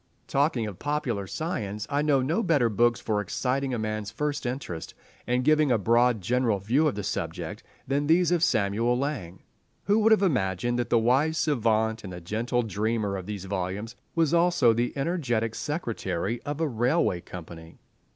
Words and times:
Talking 0.27 0.65
of 0.65 0.79
popular 0.79 1.27
science, 1.27 1.85
I 1.87 2.01
know 2.01 2.23
no 2.23 2.41
better 2.41 2.69
books 2.69 2.99
for 2.99 3.21
exciting 3.21 3.71
a 3.71 3.77
man's 3.77 4.09
first 4.09 4.47
interest, 4.47 4.95
and 5.27 5.43
giving 5.43 5.71
a 5.71 5.77
broad 5.77 6.21
general 6.21 6.57
view 6.57 6.87
of 6.87 6.95
the 6.95 7.03
subject, 7.03 7.61
than 7.87 8.07
these 8.07 8.31
of 8.31 8.41
Samuel 8.43 8.97
Laing. 8.97 9.43
Who 9.83 9.99
would 9.99 10.11
have 10.11 10.23
imagined 10.23 10.79
that 10.79 10.89
the 10.89 10.97
wise 10.97 11.37
savant 11.37 12.03
and 12.03 12.19
gentle 12.25 12.63
dreamer 12.63 13.15
of 13.15 13.27
these 13.27 13.45
volumes 13.45 13.95
was 14.15 14.33
also 14.33 14.73
the 14.73 14.91
energetic 14.97 15.53
secretary 15.53 16.41
of 16.41 16.59
a 16.59 16.67
railway 16.67 17.21
company? 17.21 17.77